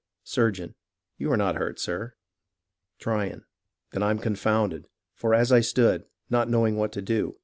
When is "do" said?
7.03-7.37